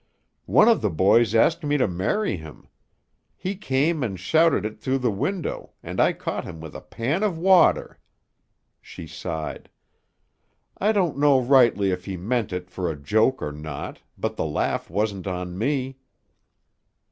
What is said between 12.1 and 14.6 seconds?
meant it for a joke or not, but the